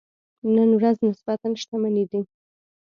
[0.55, 2.21] نن ورځ نسبتاً شتمنې دي.